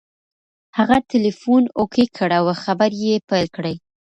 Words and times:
هغه 0.77 0.97
ټلیفون 1.11 1.63
اوکې 1.79 2.05
کړ 2.17 2.29
او 2.39 2.45
خبرې 2.63 2.99
یې 3.07 3.15
پیل 3.29 3.47
کړې. 3.55 3.75